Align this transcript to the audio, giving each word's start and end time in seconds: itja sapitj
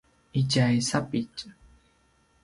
itja 0.39 0.65
sapitj 0.89 1.39